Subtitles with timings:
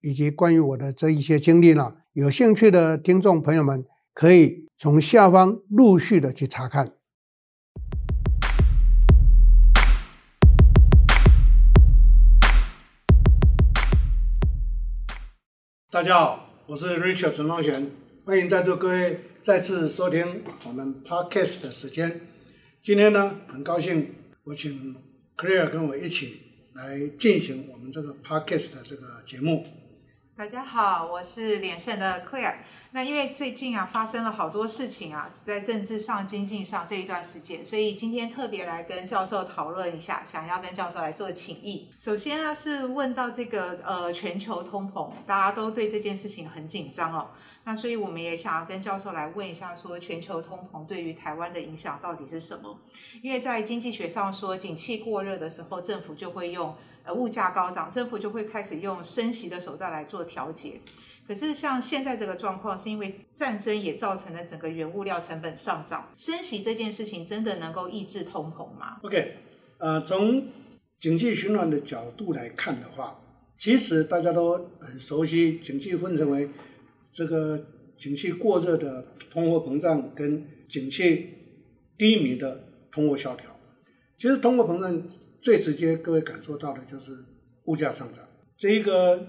[0.00, 3.84] 以及关于我的这一些经历呢，有兴趣的听众朋友们
[4.14, 6.92] 可以从下方陆续的去查看。
[15.90, 17.90] 大家好，我是 Richard 陈宗贤，
[18.24, 22.20] 欢迎在座各位再次收听我们 Podcast 的时间。
[22.82, 24.14] 今天呢，很高兴
[24.44, 24.96] 我请。
[25.40, 26.42] Claire 跟我一起
[26.74, 29.64] 来进行我们这个 Podcast 的这个节目。
[30.40, 32.54] 大家好，我是连胜的 Clear。
[32.92, 41.90] 那因为最近啊发生了好多事情啊，在政治上、经济上这一段时间，所以今天特别来跟教授讨论一下，想要跟教授来做请益。
[41.98, 47.32] 首先呢是问到这个呃全球通膨，大家都对这件事情很紧张哦。
[47.64, 52.78] 那所以我们也想要跟教授来问一下，说全球通膨对于台湾的影响到底是什么？
[53.20, 60.80] 因为在经济学上说，景气过热的时候，政府就会用呃物价高涨，政府就会开始用升息的手段来做调节。
[61.26, 69.36] 可是像现在这个状况，是因为战争也造成了整个原物料成本上涨，升息这件事情真的能够抑制通膨吗？OK，
[69.78, 70.48] 呃，从
[70.98, 73.20] 景气循环的角度来看的话，
[73.56, 76.48] 其实大家都很熟悉，景气分成为。
[77.12, 77.60] 这个
[77.96, 81.28] 景气过热的通货膨胀跟景气
[81.98, 83.50] 低迷的通货萧条，
[84.16, 85.02] 其实通货膨胀
[85.40, 87.24] 最直接各位感受到的就是
[87.64, 88.24] 物价上涨。
[88.56, 89.26] 这一个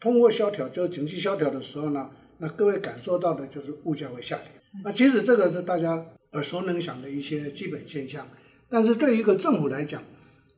[0.00, 4.46] 通货萧条就是经济萧条的时候呢，那各位感受到的就是物价会下跌。
[4.84, 8.26] 那其实这个是大家耳熟能详的一些基本现象。
[8.68, 10.02] 但是对于一个政府来讲，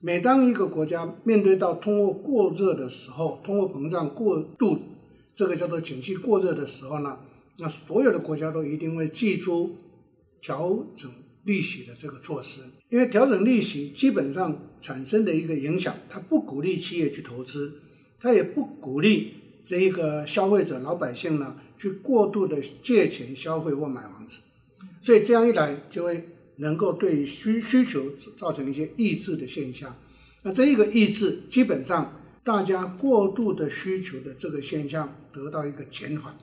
[0.00, 4.78] 每当一个国家面对到通货过热的时候，通货膨胀过度。
[5.34, 7.20] 这个叫做景气过热的时候呢，
[7.58, 9.76] 那所有的国家都一定会祭出
[10.40, 11.08] 调整
[11.48, 12.60] 利息的这个措施，
[12.90, 14.46] 因为调整利息基本上
[14.80, 17.72] 产生的一个影响，它不鼓励企业去投资，
[18.20, 19.32] 它也不鼓励
[19.64, 24.38] 这一个消费者老百姓呢去过度的借钱消费或买房子，
[25.00, 29.96] 所以这样一来就会能够对需需求造成一些抑制的现象，
[30.42, 32.14] 那这一个抑制基本上。
[32.44, 36.34] 大家过度的需求的这个现象得到一个减缓，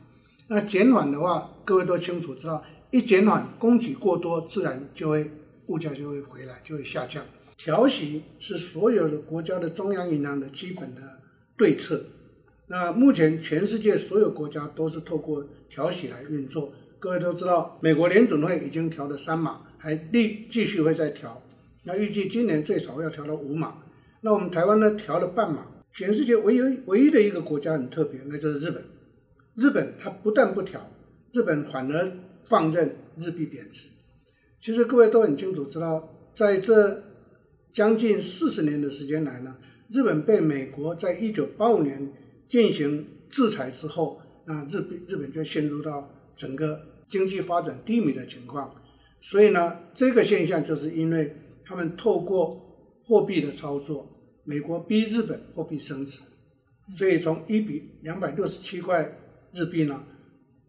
[0.47, 2.63] 那减缓的话，各位都清楚知道，
[2.95, 5.29] 一减缓，供给过多，自然就会
[5.67, 7.25] 物价就会回来，就会下降。
[7.57, 11.01] 调息是所有的国家的中央银行的基本的
[11.57, 12.05] 对策。
[12.67, 16.71] 那目前全世界所有国家都是透过调息来运作。
[16.97, 21.43] 各位都知道，美国联准会已经调了三码，还继继续会再调。
[21.83, 23.75] 那预计今年最少要调到五码。
[24.21, 25.67] 那我们台湾呢，调了半码。
[25.91, 28.81] 全世界唯一唯一的一个国家很特别，那就是日本。
[29.55, 30.89] 日本它不但不调，
[31.33, 32.11] 日本反而
[32.47, 33.87] 放任日币贬值。
[34.59, 37.03] 其实各位都很清楚知道，在这
[37.71, 39.57] 将近四十年的时间来呢，
[39.89, 42.11] 日本被美国在一九八五年
[42.47, 48.73] 进行制裁之后，那日本日本就陷入到整个经济发展低迷的情况。
[49.21, 51.35] 所以呢，这个现象就是因为
[51.65, 52.59] 他们透过
[53.03, 54.11] 货币的操作。
[54.47, 56.19] 美国逼日本货币升值，
[56.95, 59.17] 所以从一比两百六十七块
[59.51, 60.03] 日币呢，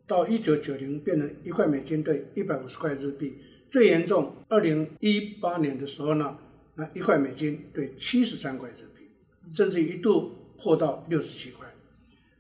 [0.06, 3.36] 到一九九零变成一块美金兑一百五十块日币。
[3.68, 6.38] 最严重，二零一八年的时候呢，
[6.76, 9.10] 那一块美金兑七十三块日币，
[9.50, 11.66] 甚至一度破到六十七块。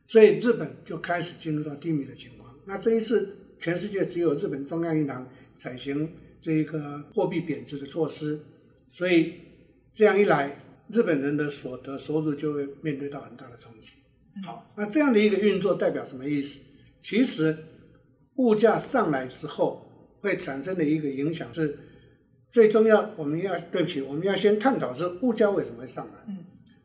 [0.06, 2.54] 所以日本就开始进入到低迷的情况。
[2.64, 6.08] 那这一次，全世界只有日本中央银行采行
[6.40, 8.40] 这一个货币贬值的措施，
[8.88, 9.34] 所以
[9.92, 10.62] 这样一来。
[10.88, 13.94] 日本人的所得收入就会面对到很大的冲击。
[14.44, 16.60] 好，那这样的一个运作代表什么意思？
[17.06, 17.56] 其实
[18.34, 19.80] 物价上来之后
[20.20, 21.78] 会产生的一个影响是，
[22.50, 26.14] 最重要，我们要对不起，我们要先探讨是物价为什么会上来。
[26.26, 26.38] 嗯，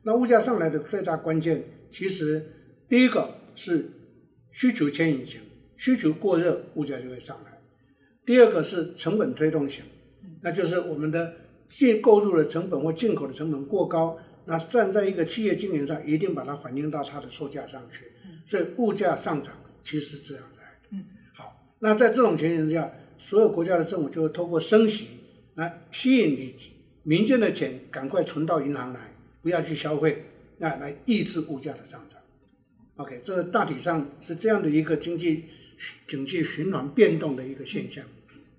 [0.04, 2.46] 那物价上来的最大关键，其实
[2.88, 3.90] 第一个是
[4.52, 5.42] 需求牵引型，
[5.76, 7.60] 需求过热，物价就会上来。
[8.24, 9.84] 第二个是成本推动型，
[10.44, 11.34] 那就是我们的。
[11.68, 18.12] 进购入的成本或进口的成本过高，那站在一个企业经营上，一定把它反映到它的售价上去。
[18.46, 20.90] 所以物价上涨其实是这样来的。
[20.92, 25.08] 嗯，好，那在这种情形之下，所有国家的政府就会通过升息
[25.56, 26.56] 来吸引你
[27.04, 29.00] 民间的钱赶快存到银行来，
[29.42, 30.26] 不要去消费，
[30.58, 32.20] 那来抑制物价的上涨。
[32.98, 35.46] OK，这大体上是这样的一个经济
[36.08, 38.06] 经济循环变动的一个现象。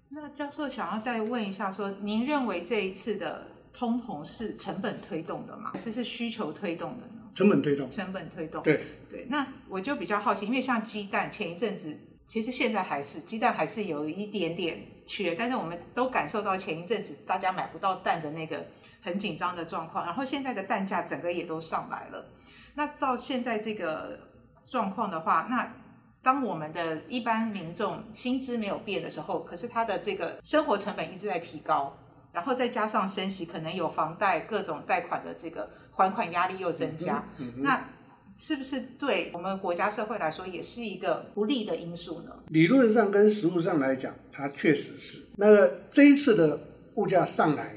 [0.09, 5.71] 那教授想要再问一下说，说您认为这一次的通膨是成本推动的吗？
[5.73, 7.22] 还是是需求推动的呢？
[7.35, 7.91] 成本推动。
[7.91, 8.63] 成本推动。
[8.63, 8.81] 对
[9.11, 18.67] 对，那我就比较好奇，因为像鸡蛋，前一阵子其实现在还是鸡蛋还是有一点点缺，但是我们都感受到前一阵子大家买不到蛋的那个
[19.03, 22.27] 很紧张的状况，然后现在的蛋价整个也都上来了。
[22.75, 24.19] 那照现在这个
[24.65, 25.75] 状况的话，那
[26.23, 31.99] 当我们的一般民众薪资没有变的时候，可是他的这个生活成本一直在提高，
[32.33, 37.89] 然后再加上升息，可能有房贷各种贷款的这个还款压力又增加，嗯嗯、那
[38.37, 42.33] 是不是对我们国家社会来说也是一个不利的因素呢？
[42.49, 45.23] 理论上跟实物上来讲，它确实是。
[45.37, 46.59] 那个这一次的
[46.97, 47.77] 物价上来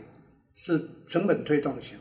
[0.56, 1.98] 是成本推动型，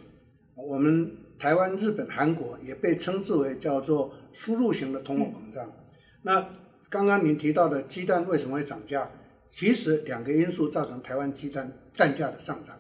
[0.56, 1.19] 我们。
[1.37, 5.67] 台湾、日本、韩国也被称之为叫做输入型的通货膨胀。
[5.67, 5.75] 嗯、
[6.22, 6.49] 那
[6.88, 9.10] 刚刚您提到的鸡蛋为什么会涨价？
[9.50, 12.78] 其实两个因素造成台湾鸡蛋蛋价的上涨。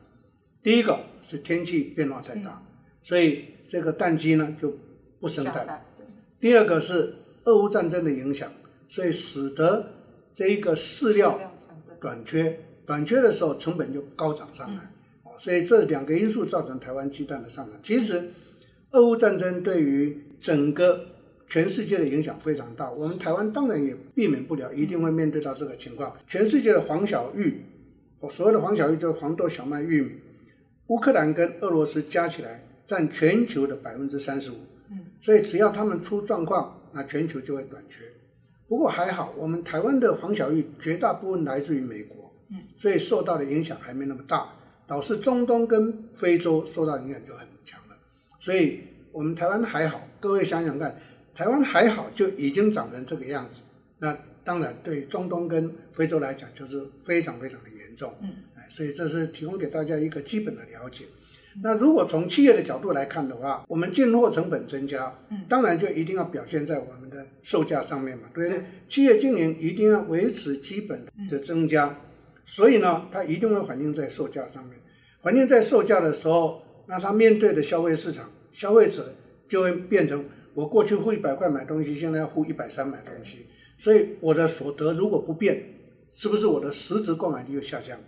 [0.62, 2.66] 第一个是天气变化太大，嗯、
[3.04, 4.76] 所以这个蛋鸡呢就
[5.20, 5.86] 不生蛋。
[6.40, 7.14] 第二个是
[7.44, 8.52] 俄乌战争的影响，
[8.88, 9.92] 所以使得
[10.34, 11.38] 这一个饲料
[12.00, 14.82] 短缺，短缺的时候成本就高涨上来。
[15.24, 17.78] 嗯、所以这两个因素造成台湾鸡蛋的上涨。
[17.80, 18.32] 其实。
[18.90, 21.04] 俄乌战争对于整个
[21.48, 26.16] 全世界的影响非常大，我们台湾当然也避免不了，一定会面对到这个情况。
[26.28, 27.64] 全世界的黄小玉，
[28.20, 30.12] 我所谓的黄小玉就是黄豆、小麦、玉米，
[30.86, 34.56] 乌克兰跟俄罗斯加起来占全球的百分之三十五，
[35.20, 38.04] 所以只要他们出状况，那全球就会短缺。
[38.68, 44.52] 不过还好，我们台湾的黄小玉绝大部分来自于美国，嗯所以受到的影响还没那么大，
[44.86, 47.96] 导致中东跟非洲受到影响就很强了。
[48.40, 48.80] 所以，
[49.12, 50.98] 我们台湾还好，各位想想看，
[51.34, 53.60] 台湾还好就已经长成这个样子。
[53.98, 58.12] 那当然，对中东跟非洲来讲，就是非常非常的严重。
[58.22, 58.34] 嗯，
[58.68, 61.04] 所以这是提供给大家一个基本的了解。
[61.62, 68.64] 那如果从企业的角度来看的话，我们进货成本增加，嗯，当然就一定要表现在我们的售价上面嘛，对不对？
[68.88, 71.98] 企业经营一定要维持基本的增加，
[72.44, 74.78] 所以呢，它一定会反映在售价上面。
[75.22, 76.62] 反映在售价的时候。
[76.86, 79.14] 那它面对的消费市场，消费者
[79.48, 80.22] 就会变成
[80.52, 83.46] 我过去付一百块买东西，现在要付一百三买东西，
[83.78, 85.64] 所以我的所得如果不变，
[86.12, 87.98] 是不是我的实质购买力就下降？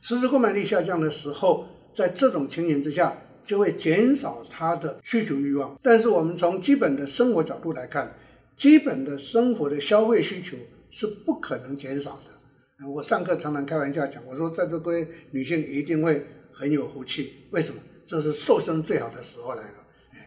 [0.00, 5.78] 实质购买力下降的时候，在这种情形之下，就会减少他的需求欲望。
[5.82, 8.14] 但是我们从基本的生活角度来看，
[8.56, 10.56] 基本的生活的消费需求
[10.90, 12.86] 是不可能减少的。
[12.88, 17.80] 我上课常常开玩笑讲，我说在座各位女性一定会很有福气，为什么？
[18.06, 19.74] 这是瘦身最好的时候来了，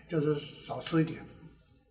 [0.07, 1.19] 就是少吃一点，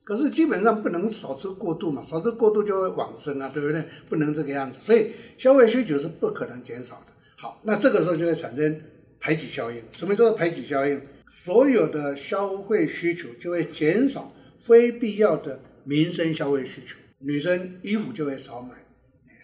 [0.04, 3.84] 可是基本上不能少吃过度嘛，少吃过度就会往生啊，对不对？
[4.08, 7.12] 不能这个样子，所以消费需求是不可能减少的。
[7.36, 8.80] 好，那这个时候就会产生
[9.22, 9.80] 排挤效应。
[9.92, 11.00] 什么叫做排挤效应？
[11.28, 18.74] 所有的消费需求就会减少非必要的民生消费需求，女生衣服就会少买，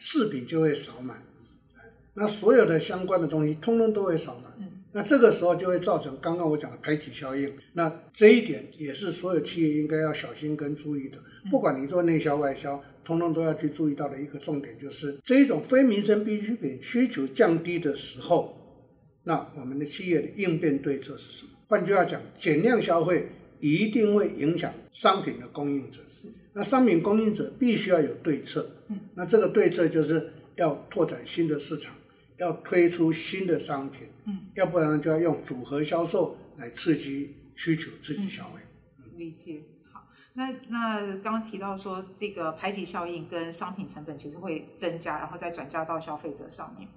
[0.01, 1.15] 饰品就会少买，
[2.15, 4.69] 那所有的相关的东西通通都会少买。
[4.91, 7.53] 那这个时候就会造成刚刚我讲的排挤效应。
[7.75, 11.19] 那这一点也是所有企业应该要小心跟注意的。
[11.51, 18.58] 不管你做内销外销，通通都要去注意到的一个重点，就是这一种非民生必需品需求降低的时候，
[19.29, 21.51] 那我们的企业的应变对策是什么？
[21.69, 23.29] 换句话讲，减量消费
[23.61, 25.99] 一定会影响商品的供应者。
[26.09, 26.29] 是。
[26.55, 28.71] 那商品供应者必须要有对策。
[28.89, 28.99] 嗯。
[29.15, 31.95] 那这个对策就是要拓展新的市场。
[32.39, 38.61] 要推出新的商品，嗯，要不然就要用组合销售来刺激需求、刺激消费。
[38.99, 39.61] 嗯，理解。
[39.93, 46.89] 好，那那刚刚提到说，这个排挤效应跟商品成本其实会增加，然后再转嫁到消费者上面。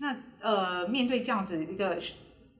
[0.00, 1.98] 那呃，面对这样子一个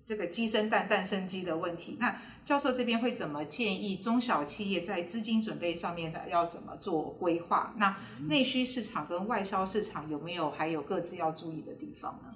[0.04, 7.74] 这个鸡生蛋，蛋生鸡的问题，那教授这边会怎么建议中小企业在资金准备上面的要怎么做规划？
[7.78, 7.96] 那
[8.28, 12.30] 内需市场跟外销市场有没有还有各自要注意的地方呢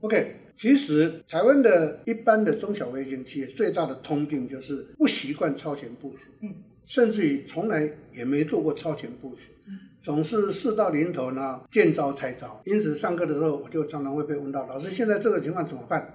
[0.00, 12.60] ？OK，其实台湾的一般的中小微型企业最大的通病就是不习惯超前部署，嗯，甚至于从来也没做过超前部署，嗯，总是事到临头呢见招拆招。
[12.66, 16.14] 因此上课的时候我就常常会被问到，老师现在这个情况怎么办？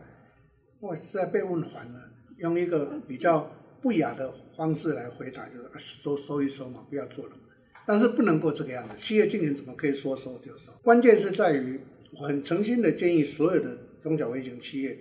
[0.79, 1.95] 我实在被问烦了。
[2.37, 7.31] 用一个比较不雅的方式来回答，就是收收一收嘛，不要做了。
[7.85, 10.71] 但是不能够这个样子，企业经营怎么可以说收就收？
[10.83, 11.81] 关键是在于，
[12.13, 14.97] 我很诚心的建议所有的中小微型企业，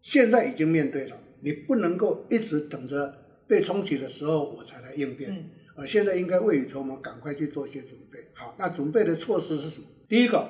[0.00, 3.14] 现在已经面对了，你不能够一直等着
[3.46, 8.18] 被冲击的时候我才来应变，呃，现在应该未雨绸缪，赶快去做一些准备。
[8.32, 9.86] 好，那准备的措施是什么？
[10.08, 10.48] 第一个，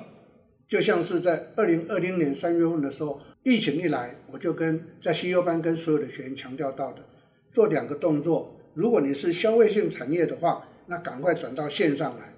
[0.67, 7.03] 就像是在二零二零年三月份的时候，疫情一来，我就跟在 CEO 班跟所有的学员强调到的，
[7.51, 8.59] 做两个动作。
[8.75, 12.33] 如果你是消费性产业的话，那赶快转到线上来。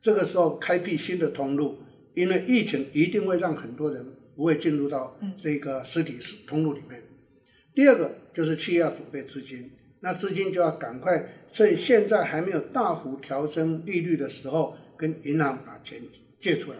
[0.00, 1.78] 这个时候开辟新的通路，
[2.14, 7.02] 因为疫情一定会让很多人不会进入到这个实体通路里面。
[7.74, 9.70] 第二个就是企业要准备资金，
[10.02, 16.00] 那资金就要赶快趁现在还没有大幅调升利率的时候，跟银行把钱
[16.38, 16.78] 借出来，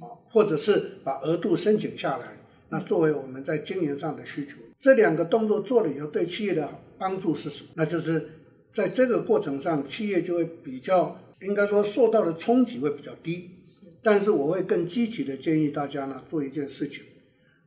[0.00, 2.38] 啊，或者是把额度申请下来。
[2.68, 7.70] 那作为我们在经营上的需求，这两个动作做了以后，对企业的帮助是什么？
[7.74, 8.28] 那就是
[8.72, 13.50] 在这个过程上，企业就会比较，应该说受到的冲击会比较低。
[14.02, 17.02] 但是我会更积极的建议大家呢，做一件事情，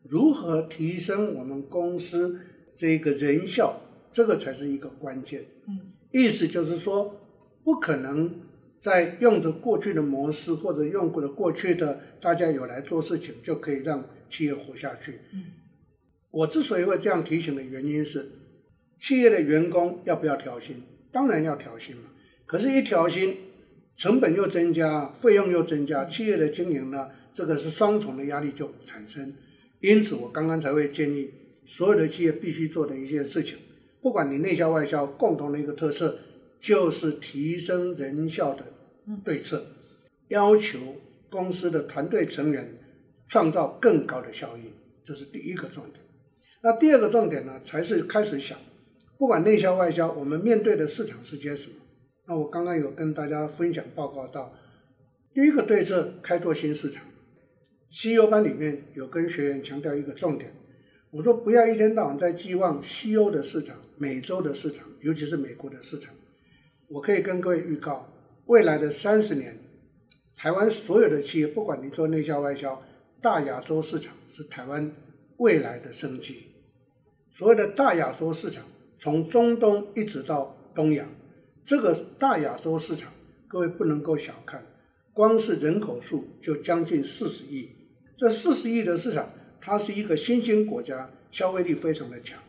[0.03, 2.39] 如何提升我们公司
[2.75, 5.45] 这个人效，这个才是一个关键。
[5.67, 5.79] 嗯，
[6.11, 7.19] 意思就是说，
[7.63, 8.41] 不可能
[8.79, 15.19] 在用着过去的模式或者用过的过去的大家有来做事情，就可以让企业活下去。
[15.33, 15.45] 嗯，
[16.31, 18.29] 我之所以会这样提醒的原因是，
[18.99, 20.81] 企业的员工要不要调薪？
[21.11, 22.03] 当然要调薪嘛。
[22.45, 23.37] 可是，一调薪，
[23.95, 29.33] 成本又增加，费用又增加，企业的经营呢，这个是双重的压力就产生。
[29.79, 31.31] 因此，我刚刚才会建议
[31.65, 33.57] 所有的企业必须做的一件事情，
[34.01, 36.17] 不管你内销外销，共同的一个特色
[36.60, 38.65] 就是提升人效的
[39.24, 39.65] 对策，
[40.29, 40.79] 要求
[41.29, 42.77] 公司的团队成员。
[43.27, 44.74] 创造更高的效益，
[45.05, 46.03] 这是第一个重点。
[46.62, 48.58] 那第二个重点呢，才是开始想，
[49.17, 51.75] 不管内销外销，我们面对的市场是些什么？
[52.27, 54.51] 那我刚刚有跟大家分享报告到，
[55.34, 57.05] 第一个对策，开拓新市场。
[57.89, 60.53] CEO 班里面有跟学员强调一个重点，
[61.12, 66.12] 我说不要一天到晚在寄望西欧的市场、美洲的市场，尤其是美国的市场。
[66.88, 68.12] 我可以跟各位预告，
[68.48, 69.60] 未来的三十年，
[70.36, 72.81] 台湾所有的企业，不管你做内销外销，
[73.22, 74.91] 大亚洲市场是台湾
[75.38, 76.48] 未来的生机。
[77.29, 78.65] 所谓的大亚洲市场，
[78.98, 81.08] 从中东一直到东亚，
[81.63, 83.13] 这个大亚洲市场，
[83.48, 84.65] 各位不能够小看，
[85.13, 87.70] 光是人口数就将近四十亿。
[88.15, 89.29] 这四十亿的市场，
[89.62, 92.41] 它是一个新兴国家，消费力非常的强。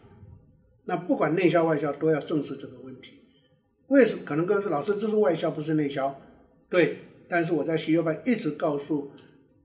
[0.84, 3.20] 那不管内销外销，都要正视这个问题。
[3.88, 4.22] 为什么？
[4.24, 6.20] 可能各位说，老师，这是外销，不是内销。
[6.68, 6.96] 对，
[7.28, 9.10] 但是我在 CEO 班一直告诉。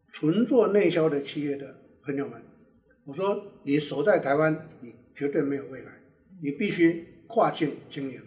[0.09, 2.41] 纯做内销的企业的朋友们，
[3.05, 5.91] 我说你守在台湾，你绝对没有未来，
[6.41, 8.19] 你必须跨境经营。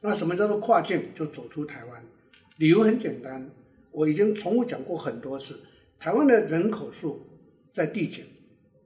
[0.00, 1.12] 那什么叫做跨境？
[1.14, 2.02] 就走出台湾。
[2.56, 3.50] 理由很简单，
[3.90, 5.60] 我已经重复讲过很多次，
[5.98, 7.20] 台湾的人口数
[7.72, 8.24] 在递减，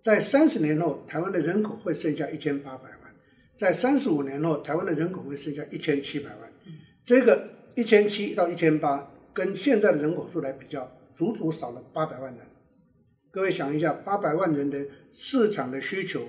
[0.02, 3.01] 在三十年后，台湾的人口会剩下一千八百万，
[3.62, 6.52] 在三十五年后，台湾的人口会剩下一千七百万。
[7.04, 10.90] 这个一千七到一千八，跟现在的人口数来比较。
[11.14, 12.42] 足足少了八百万人，
[13.31, 16.21] 各位想一下，八百万人的市场的需求，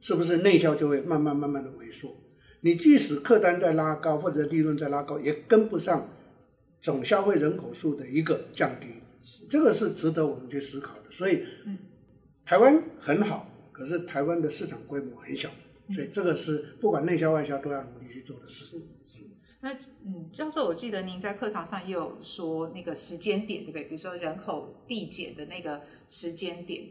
[0.00, 2.14] 是不是内销就会慢慢慢慢的萎缩？
[2.62, 6.10] 你即使客单在拉高，或者利润在拉高，也跟不上
[6.82, 8.88] 总消费人口数的一个降低，
[9.48, 11.10] 这个是值得我们去思考的。
[11.12, 11.44] 所以，
[12.44, 15.48] 台湾很好，可是台湾的市场规模很小，
[15.92, 18.78] 所以这个是不管内销外销都要努力去做的事。
[19.04, 19.22] 是
[19.60, 19.72] 那
[20.04, 23.84] 嗯，教授，我记得您在课堂上也有说那个时间点，对不对？
[23.84, 26.84] 比如说人口递减的那个时间点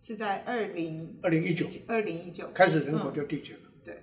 [0.00, 3.62] 是在二零二零一九，二零一九开始人口就递减了。
[3.66, 4.02] 嗯、对，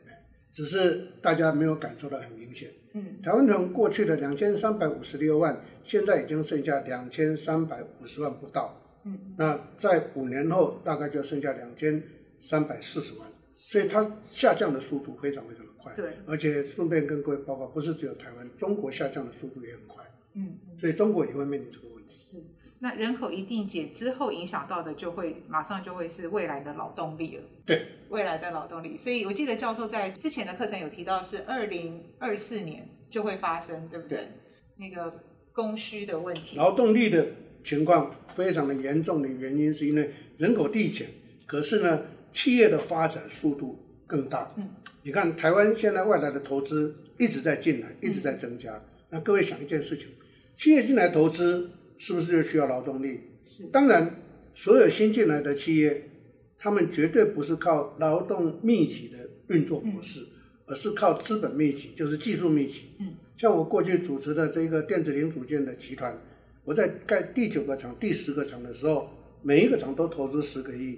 [0.52, 2.72] 只是大家没有感受到很明显。
[2.94, 8.80] 嗯，台湾从过去的两千三百五十六万，现在已经剩下两千三百五十万不到。
[9.04, 12.02] 嗯，那在五年后大概就剩下两千
[12.40, 15.94] 三百四十万，所以它下降的速度非常非常的快。
[15.94, 20.04] 对，而且顺便跟各位报告，不是只有台湾，中国下降的速度也很快。
[20.34, 22.12] 嗯，所以中国也会面临这个问题。
[22.14, 22.44] 是，
[22.80, 27.44] 那人口一定减之后，影响到的就会马上就会是未来的劳动力了。
[27.66, 28.98] 对，未来的劳动力。
[28.98, 34.18] 所以我记得教授在之前的课程有提到，是二零二四年就会发生，对不对？
[34.18, 34.28] 对。
[34.76, 36.58] 那个供需的问题。
[36.58, 37.28] 劳动力的
[37.64, 41.08] 情况非常的严重的原因，是因为人口递减，
[41.46, 42.04] 可是呢，
[42.34, 44.54] 企业的发展速度更大。
[44.58, 44.70] 嗯。
[45.04, 48.84] 你看，台湾现在外来的投资一直在进来，一直在增加。
[49.10, 50.08] 那各位想一件事情，
[50.56, 53.20] 企业进来投资是不是就需要劳动力？
[53.46, 53.66] 是。
[53.66, 54.24] 当然，
[54.54, 56.10] 所有新进来的企业，
[56.58, 60.26] 他们绝对不是靠劳动密集的运作模式，
[60.66, 62.84] 而是靠资本密集，就是技术密集。
[63.00, 63.16] 嗯。
[63.36, 66.18] 像我过去主持的这个电子零组件的集团，
[66.64, 69.10] 我在盖第九个厂、第十个厂的时候，
[69.42, 70.98] 每一个厂都投资十个亿。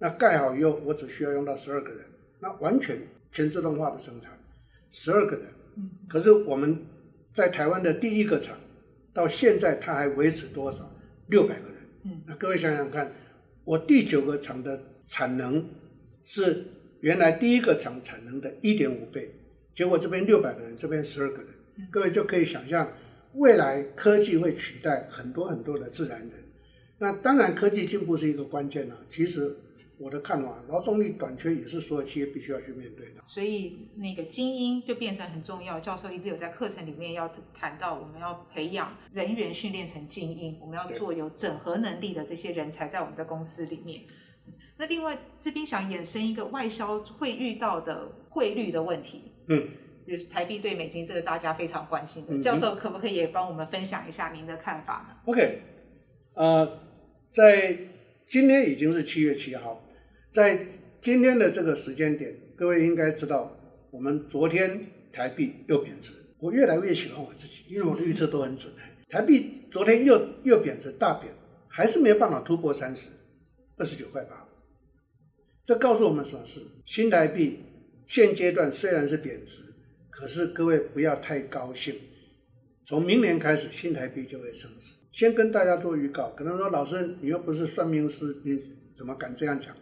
[0.00, 2.00] 那盖好以后，我只需要用到十二个人。
[2.42, 2.98] 那完全
[3.30, 4.32] 全自动化的生产，
[4.90, 5.44] 十二个人，
[6.08, 6.86] 可是我们
[7.34, 8.58] 在台湾的第一个厂，
[9.12, 10.90] 到现在它还维持多少？
[11.26, 11.76] 六百个人。
[12.04, 13.12] 嗯，那各位想想看，
[13.62, 15.68] 我第九个厂的产能
[16.24, 16.64] 是
[17.00, 19.30] 原来第一个厂产能的一点五倍，
[19.74, 21.48] 结果这边六百个人，这边十二个人，
[21.90, 22.90] 各位就可以想象，
[23.34, 26.30] 未来科技会取代很多很多的自然人。
[26.96, 28.96] 那当然，科技进步是一个关键了。
[29.10, 29.54] 其实。
[30.00, 33.20] 我的看法，劳动力短缺也是所有企业必须要去面对的。
[33.26, 35.78] 所以那个精英就变成很重要。
[35.78, 44.00] 教授一直有在课程里面要谈到，我们要培养人员训练成精英，我们要做有整合能力的这些人才在我们的公司里面。
[44.78, 49.68] 那另外这边想衍生一个外销会遇到的汇率的问题，嗯，
[50.08, 52.40] 就是台币对美金，这个大家非常关心的。
[52.40, 55.60] 教授可不可以也帮我们分享一下您的看法呢？OK，
[56.32, 56.80] 呃，
[57.30, 57.76] 在
[58.26, 59.84] 今天已经是七月七号。
[60.32, 60.66] 在
[61.00, 63.56] 今天的这个时间点，各位应该知道，
[63.90, 66.12] 我们昨天台币又贬值。
[66.38, 68.72] 我越来越喜欢我自己，因为我的预测都很准。
[69.08, 71.32] 台币昨天又又贬值大贬，
[71.68, 73.08] 还是没办法突破三十，
[73.76, 74.46] 二十九块八。
[75.64, 76.60] 这告诉我们什么事？
[76.86, 77.58] 新台币
[78.06, 79.58] 现阶段虽然是贬值，
[80.10, 81.94] 可是各位不要太高兴。
[82.86, 84.92] 从明年开始，新台币就会升值。
[85.10, 88.58] 先跟大家做预告，可能说老师你又不是算命师，你
[88.96, 89.74] 怎么敢这样讲？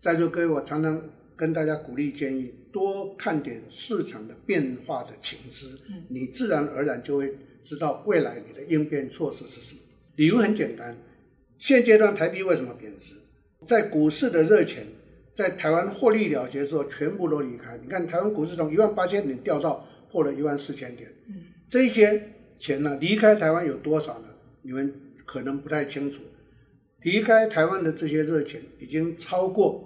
[0.00, 1.02] 在座各位，我常常
[1.36, 5.66] 跟大家鼓励建议，多看点市场的变化的情势，
[6.08, 9.80] 你自然而然就会知道未来你的应变措施是什么。
[10.16, 10.96] 理由很简单，
[11.58, 13.14] 现阶段台币为什么贬值？
[13.66, 14.86] 在股市的热钱
[15.34, 17.76] 在台湾获利了结之后，全部都离开。
[17.82, 21.12] 你看台湾股市从一万八千点掉到破了一万四千点，
[21.68, 22.22] 这些
[22.56, 24.28] 钱呢离开台湾有多少呢？
[24.62, 24.94] 你们
[25.26, 26.20] 可能不太清楚。
[27.02, 29.84] 离开台湾的这些热钱已经超过。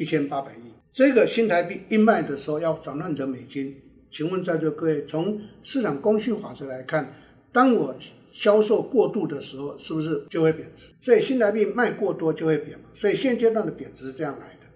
[0.00, 3.74] 一千八百亿，这个新台币一卖的时候要转换成美金，
[4.08, 7.12] 请问在座各位，从市场供需法则来看，
[7.50, 7.92] 当我
[8.32, 10.84] 销售过度的时候，是不是就会贬值？
[11.00, 12.78] 所以新台币卖过多就会贬。
[12.94, 14.66] 所以现阶段的贬值是这样来的。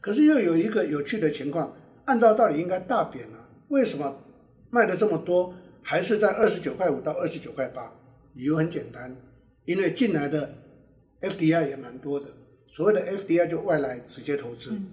[0.00, 4.24] 可是又有一个有趣的情况，按照道理应该大贬了，为什么
[4.70, 7.92] 卖的这么多，还是在二十九块五到二十九块八？
[8.32, 9.14] 理由很简单，
[9.66, 10.61] 因为进来的
[11.22, 12.26] FDI 也蛮多的。
[12.66, 14.88] 所谓的 FDI 就外来直接投资，嗯、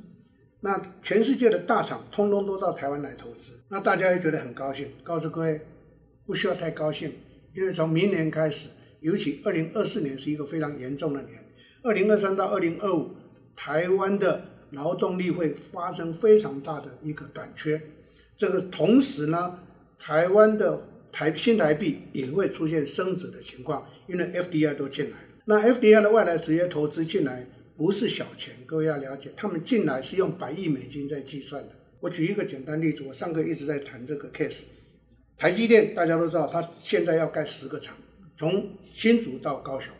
[0.62, 4.88] 那全世界的大厂通通都到台湾来投资，那大家也觉得很高兴。
[5.02, 5.62] 告诉各位，
[6.26, 7.14] 不需要太高兴，
[7.56, 8.68] 因为从明年开始，
[9.00, 11.44] 尤其二零二四年是一个非常严重的年，
[11.84, 13.12] 二零二三到二零二五，
[13.56, 17.82] 台湾的劳动力会发生非常大的一个短缺。
[18.36, 19.58] 这个同时呢，
[19.98, 20.82] 台湾的
[21.14, 25.29] 台新台币也会出现升值的情况，因为 FDI 都进来了。
[25.50, 27.44] 那 FDI 的外来直接投资进来。
[27.76, 31.70] 不是小钱，各位要了解，他们进来是用百亿美金在计算的。
[32.02, 34.64] 我举一个简单例子，我上课一直在谈这个 case。
[35.38, 37.98] 台积电大家都知道，它现在要盖十个厂，
[38.38, 39.92] 从新竹到高雄。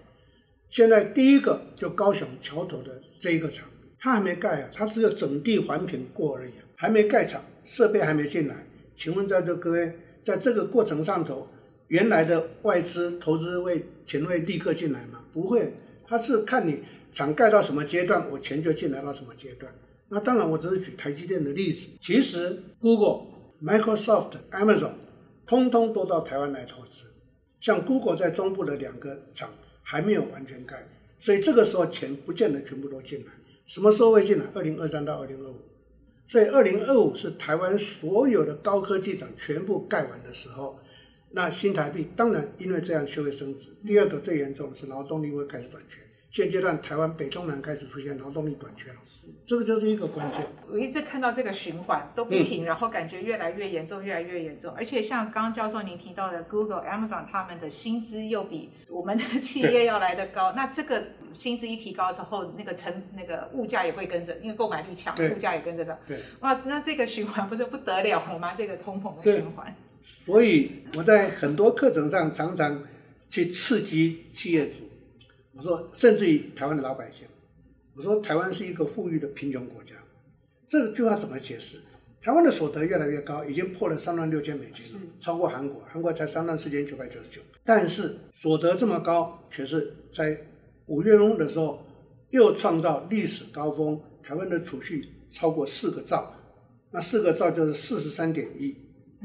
[0.70, 3.68] 现在第一个就高雄桥头的这一个厂，
[4.00, 8.68] 它还没盖啊，它只有整地环评过而已，还没盖厂，设备还没进来。
[8.96, 9.92] 请问在座各位，
[10.24, 11.48] 在这个过程上头，
[11.88, 15.19] 原来的外资投资会钱会立刻进来吗？
[15.34, 15.74] 不会，
[16.06, 16.84] 它是看你。
[17.12, 19.74] 厂盖到什么阶段，我钱就进来到什么阶段。
[20.10, 21.88] 那当然，我只是举台积电的例子。
[22.00, 23.26] 其实，Google、
[23.64, 24.92] Microsoft、Amazon，
[25.48, 27.06] 通通都到台湾来投资。
[27.60, 29.50] 像 Google 在中部的两个厂
[29.82, 30.88] 还没有完全盖，
[31.18, 33.32] 所以这个时候钱不见得全部都进来。
[33.66, 34.46] 什么时候会进来？
[34.54, 35.56] 二零二三到二零二五。
[36.28, 40.78] 所以二零二五是台湾所有的高科技厂全部盖完的时候。
[41.32, 43.70] 那新台币当然因为这样就会升值。
[43.86, 46.00] 第二个最严重的是劳动力会开始短缺。
[46.32, 50.46] 现阶段台湾北中南开始出现劳动力短缺了，是这个就是一个关键。
[50.72, 54.72] 我一直看到这个循环都不停，嗯、然后感觉越来越严重，越来越严重。
[54.78, 65.98] 而且像刚刚教授您提到的，Google、Amazon 他们的薪资又比我们的企业要来得高，那这个薪资一提高之后，那个成那个物价也会跟着，因为购买力强，物价也跟着涨。
[66.08, 68.54] 对，哇，那这个循环不是不得了了吗？
[68.56, 69.76] 这个通膨的循环。
[70.02, 72.84] 所以我在很多课程上常常
[73.30, 74.90] 去刺激企业主。
[75.54, 77.28] 我说，甚至于台湾的老百姓，
[77.96, 79.94] 我说台湾是一个富裕的贫穷国家，
[80.68, 81.80] 这句话怎么解释？
[82.22, 87.42] 台湾的所得越来越高，已经破了三万六千美金了，超过韩国，韩国才三万四千九百九十九。
[87.66, 90.38] 但是所得这么高，却是在
[90.86, 91.86] 五月中的时候
[92.30, 96.34] 又创造历史高峰，台湾的储蓄超过四个兆，
[96.92, 98.76] 那四个兆就是四十三点一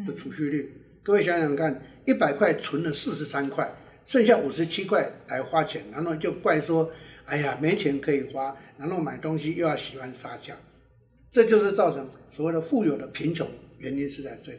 [0.06, 0.72] 的储蓄率。
[1.02, 3.74] 各位想想看，一百块存了四十三块。
[4.06, 6.90] 剩下五十七块来花钱，然后就怪说
[7.24, 10.54] ：“哎呀，没钱可以花，然后买东西又要喜欢杀价，
[11.30, 14.58] 这就是造成所谓的富有的贫穷原因是在这里。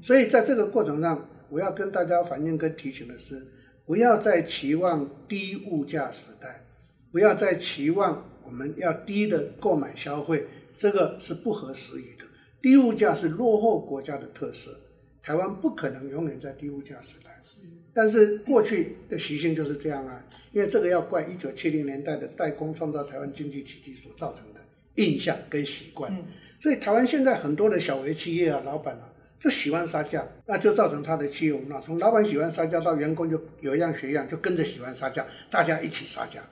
[0.00, 3.44] 所以在这个过程上，我要跟大家反映跟提醒的是，
[3.84, 6.64] 不要再期望低物价时代，
[7.10, 10.46] 不要再期望我们要低的购买消费，
[10.78, 12.23] 这个是不合时宜的。
[12.64, 14.74] 低物价是落后国家的特色，
[15.22, 17.38] 台湾不可能永远在低物价时代。
[17.42, 17.60] 是，
[17.92, 24.60] 但是过去的习性就是这样啊，因为这个要怪一九七零年代的代工创造台湾经济奇迹所造成的
[24.94, 26.10] 印象跟习惯。
[26.10, 26.24] 嗯，
[26.58, 36.42] 所以台湾现在很多的小微企业啊，老板啊，就喜欢杀价，那就造成他的企业文化，从老板喜欢杀价到员工就有样学样，就跟着喜欢杀价，大家一起杀价。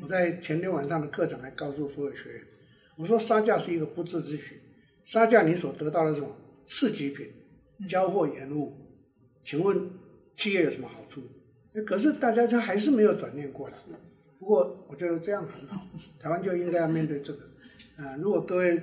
[0.00, 2.42] 我在前天晚上的课程还告诉所有学员，
[2.96, 4.61] 我说杀价是一个不智之举。
[5.04, 6.28] 杀价，你所得到的什么
[6.66, 7.26] 次级品、
[7.88, 8.72] 交货延误？
[9.42, 9.90] 请问
[10.36, 11.20] 企业有什么好处？
[11.86, 13.74] 可是大家就还是没有转念过来。
[14.38, 15.86] 不过我觉得这样很好，
[16.20, 17.40] 台湾就应该要面对这个。
[17.96, 18.80] 呃，如果各位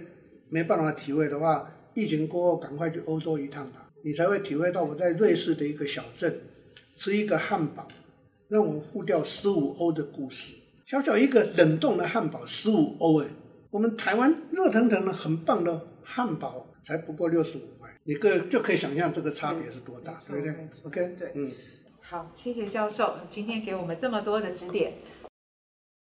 [0.49, 6.41] 没办法体会的话，疫情过后赶快去欧洲一趟吧，你才会体会到我在瑞士的一个小镇
[6.95, 7.87] 吃一个汉堡，
[8.47, 10.53] 让我付掉十五欧的故事。
[10.85, 13.27] 小小一个冷冻的汉堡，十五欧哎，
[13.71, 15.87] 我们台湾热腾腾的很棒的。
[16.11, 21.51] 汉堡才不过六十五块，你个就可以想象这个差别是多大，对不对？OK，对，嗯，
[22.01, 24.93] 好，谢谢教授今天给我们这么多的指点。